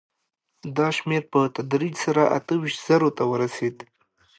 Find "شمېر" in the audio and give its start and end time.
0.97-1.23